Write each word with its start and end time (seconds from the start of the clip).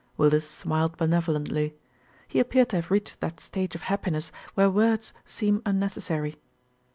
Willis 0.17 0.49
smiled 0.49 0.97
benevolently. 0.97 1.75
He 2.27 2.39
appeared 2.39 2.69
to 2.69 2.77
have 2.77 2.89
reached 2.89 3.19
that 3.19 3.39
stage 3.39 3.75
of 3.75 3.81
happiness 3.83 4.31
where 4.55 4.67
words 4.67 5.13
seem 5.25 5.61
un 5.63 5.77
necessary. 5.77 6.39